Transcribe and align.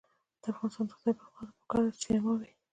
د 0.41 0.43
افغانستان 0.51 0.85
د 0.87 0.89
اقتصادي 0.91 1.11
پرمختګ 1.17 1.35
لپاره 1.41 1.57
پکار 1.61 1.79
ده 1.85 1.91
چې 1.95 2.01
سینما 2.05 2.33
وي. 2.39 2.51